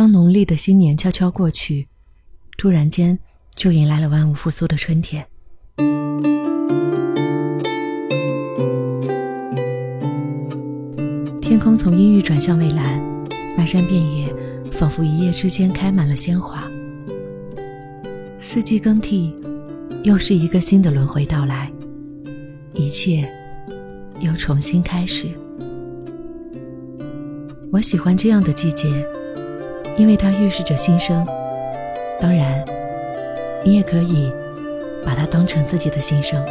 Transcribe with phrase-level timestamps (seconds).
[0.00, 1.86] 当农历的新年悄悄过去，
[2.56, 3.18] 突然间
[3.54, 5.26] 就迎来了万物复苏的春天。
[11.42, 12.98] 天空从阴郁转向蔚蓝，
[13.58, 14.34] 漫山遍野，
[14.72, 16.66] 仿佛一夜之间开满了鲜花。
[18.38, 19.36] 四季更替，
[20.02, 21.70] 又是一个新的轮回到来，
[22.72, 23.30] 一切
[24.20, 25.26] 又重新开始。
[27.70, 28.88] 我喜欢这样的季节。
[30.00, 31.26] 因为它预示着新生，
[32.18, 32.64] 当然，
[33.62, 34.32] 你也可以
[35.04, 36.42] 把它当成自己的心声。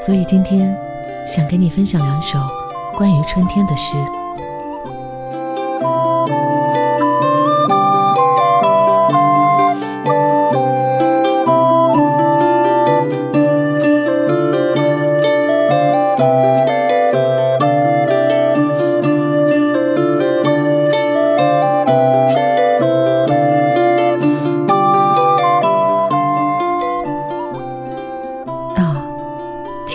[0.00, 0.76] 所以今天，
[1.24, 2.36] 想跟你分享两首
[2.94, 3.96] 关于春天的诗。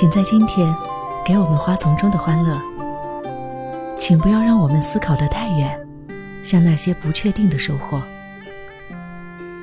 [0.02, 0.76] 请在今天，
[1.24, 2.60] 给我们花丛中的欢乐。
[4.00, 5.80] 请不要让我们思考的太远，
[6.42, 8.02] 像那些不确定的收获。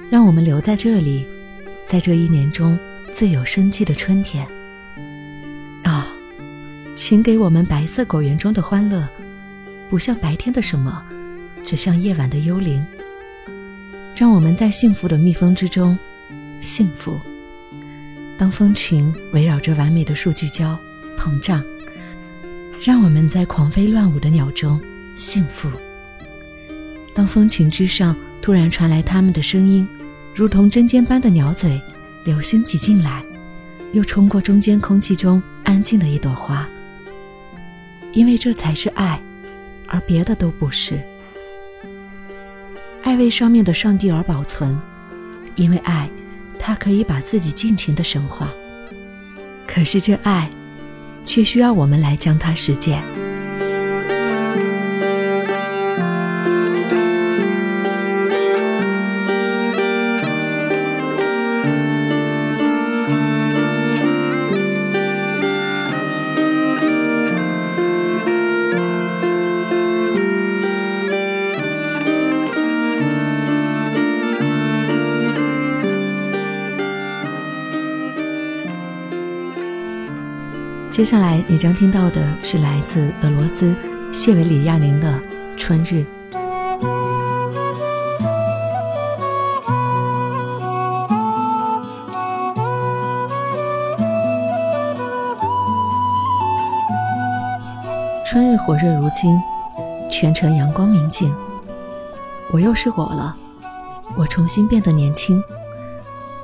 [0.09, 1.27] 让我们留在这里，
[1.89, 2.79] 在这一年中
[3.13, 4.47] 最有生机的春天。
[5.83, 6.07] 啊，
[6.95, 9.09] 请给我们白色果园中的欢乐，
[9.91, 11.03] 不像白天的什么，
[11.65, 12.87] 只像夜晚的幽灵。
[14.15, 15.99] 让我们在幸福的蜜蜂之中，
[16.61, 17.19] 幸福。
[18.39, 20.79] 当蜂群围绕着完美的树聚焦、
[21.19, 21.61] 膨胀，
[22.81, 24.81] 让我们在狂飞乱舞的鸟中
[25.17, 25.69] 幸福。
[27.13, 29.87] 当蜂群之上突然传来它们的声音，
[30.37, 31.83] 如同针尖般的鸟嘴，
[32.25, 33.25] 流星挤进来，
[33.93, 36.65] 又冲过中间空气中安静的一朵花。
[38.13, 39.21] 因为这才是爱，
[39.89, 41.01] 而别的都不是。
[43.03, 44.81] 爱为上面的上帝而保存，
[45.57, 46.09] 因为爱。
[46.69, 48.53] 他可以把自己尽情的神化，
[49.67, 50.51] 可是这爱，
[51.25, 53.03] 却需要我们来将它实践。
[80.99, 83.73] 接下来你将听到的是来自俄罗斯
[84.13, 85.09] 谢维里亚宁的
[85.57, 86.05] 《春日》。
[98.27, 99.41] 春日火热如今，
[100.11, 101.33] 全城阳光明净。
[102.51, 103.37] 我又是我了，
[104.17, 105.41] 我重新变得年轻，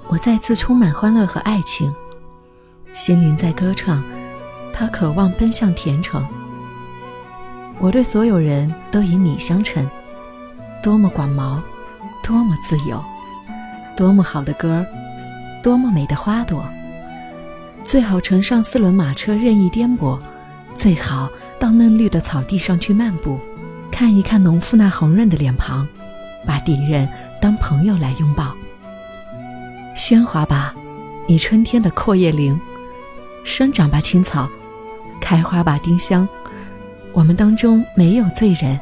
[0.06, 1.92] 我再次充满欢乐和爱情，
[2.92, 4.00] 心灵在歌唱。
[4.74, 6.26] 他渴望奔向甜城。
[7.78, 9.88] 我对所有人都以你相称，
[10.82, 11.60] 多么广袤，
[12.22, 13.02] 多么自由，
[13.96, 14.86] 多么好的歌儿，
[15.62, 16.64] 多么美的花朵。
[17.84, 20.18] 最好乘上四轮马车任意颠簸，
[20.74, 23.38] 最好到嫩绿的草地上去漫步，
[23.90, 25.86] 看一看农妇那红润的脸庞，
[26.46, 27.08] 把敌人
[27.40, 28.54] 当朋友来拥抱。
[29.96, 30.74] 喧哗吧，
[31.26, 32.58] 你春天的阔叶林，
[33.44, 34.48] 生长吧青草。
[35.24, 36.28] 开花吧，丁香！
[37.14, 38.78] 我们当中没有罪人，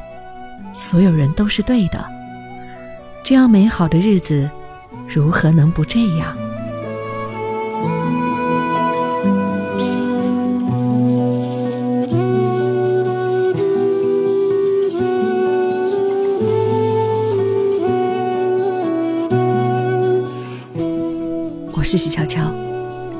[0.73, 2.05] 所有人都是对的。
[3.23, 4.49] 这样美好的日子，
[5.07, 6.35] 如何能不这样？
[21.71, 22.53] 我是徐悄悄，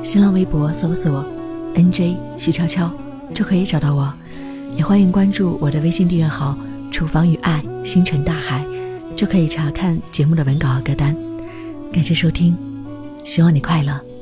[0.04, 1.26] 新浪微博搜索
[1.74, 2.92] “nj 徐悄悄”。
[3.34, 4.14] 就可以找到我，
[4.78, 6.56] 也欢迎关注我的微信订阅号
[6.92, 8.64] “厨房与爱星辰大海”，
[9.18, 11.16] 就可以查看节目的文稿和歌单。
[11.92, 12.56] 感谢收听，
[13.24, 14.13] 希望你快乐。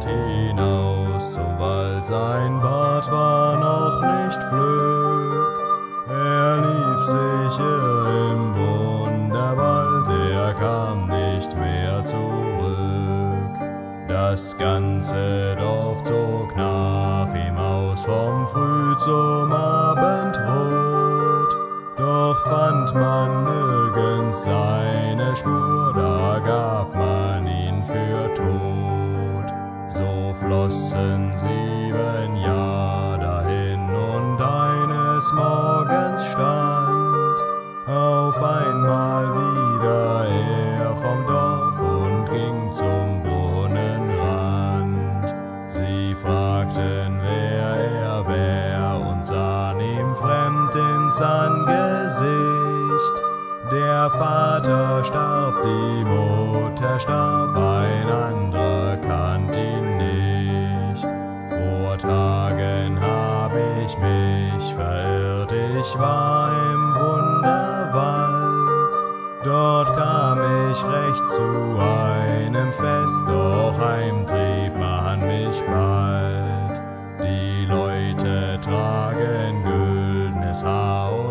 [0.00, 5.58] Knecht hinaus zum Wald, sein Bart war noch nicht flück.
[6.08, 13.54] Er lief sicher im Wunderwald, er kam nicht mehr zurück.
[14.08, 21.00] Das ganze Dorf zog nach ihm aus vom Früh zum Abendrot.
[21.98, 27.29] Doch fand man nirgends seine Spur, da gab man
[30.50, 37.38] flossen sieben Jahre dahin und eines Morgens stand
[37.86, 45.34] auf einmal wieder er vom Dorf und ging zum Brunnenrand.
[45.68, 47.76] Sie fragten, wer
[48.08, 53.22] er wär und sahen ihm fremd ins Angesicht.
[53.70, 57.59] Der Vater starb, die Mutter starb,
[70.10, 76.80] Dort kam ich recht zu einem Fest, doch heimtrieb man mich bald.
[77.22, 81.29] Die Leute tragen güldnes Haar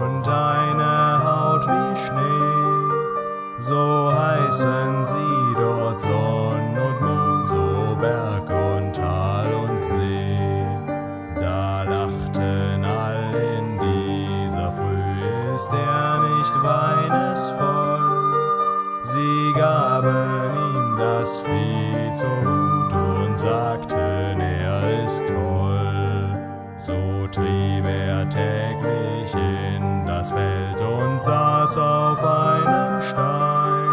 [31.20, 33.90] und saß auf einem Stein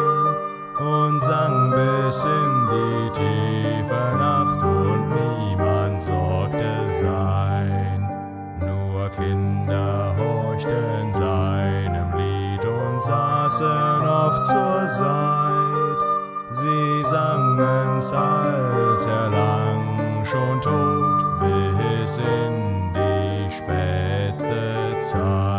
[0.78, 8.08] und sang bis in die tiefe Nacht und niemand sorgte sein.
[8.60, 15.98] Nur Kinder horchten seinem Lied und saßen oft zur Seit.
[16.52, 25.55] Sie sangen's, als er lang schon tot bis in die spätste Zeit.